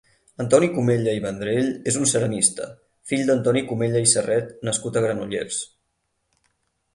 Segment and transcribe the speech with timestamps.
[0.43, 2.67] Antoni Cumella i Vendrell és un ceramista,
[3.11, 5.61] fill d'Antoni Cumella i Serret nascut a Granollers.